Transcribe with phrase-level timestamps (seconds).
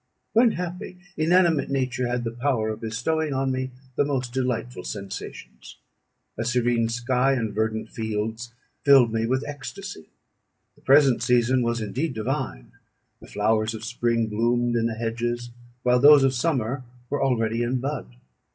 [0.33, 5.77] When happy, inanimate nature had the power of bestowing on me the most delightful sensations.
[6.39, 8.51] A serene sky and verdant fields
[8.83, 10.09] filled me with ecstasy.
[10.75, 12.71] The present season was indeed divine;
[13.21, 15.51] the flowers of spring bloomed in the hedges,
[15.83, 18.07] while those of summer were already in bud.